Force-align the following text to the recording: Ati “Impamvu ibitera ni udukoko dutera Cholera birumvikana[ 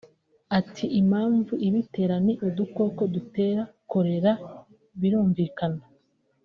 Ati 0.59 0.85
“Impamvu 0.99 1.53
ibitera 1.67 2.15
ni 2.25 2.33
udukoko 2.47 3.01
dutera 3.13 3.61
Cholera 3.89 4.33
birumvikana[ 4.99 5.83